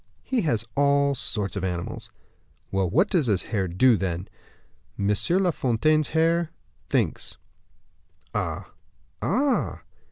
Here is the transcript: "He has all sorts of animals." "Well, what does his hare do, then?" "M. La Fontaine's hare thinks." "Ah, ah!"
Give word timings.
"He 0.23 0.41
has 0.41 0.65
all 0.75 1.13
sorts 1.13 1.55
of 1.55 1.63
animals." 1.63 2.09
"Well, 2.71 2.89
what 2.89 3.07
does 3.07 3.27
his 3.27 3.43
hare 3.43 3.67
do, 3.67 3.97
then?" 3.97 4.27
"M. 4.97 5.13
La 5.43 5.51
Fontaine's 5.51 6.07
hare 6.07 6.49
thinks." 6.89 7.37
"Ah, 8.33 8.71
ah!" 9.21 9.83